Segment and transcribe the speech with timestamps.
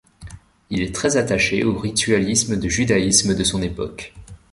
[0.71, 4.15] Il est très attaché au ritualisme de judaïsme de son époque.